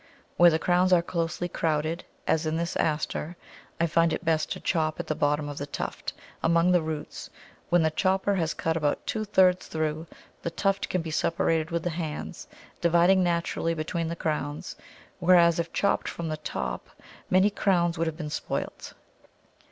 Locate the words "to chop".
4.53-4.99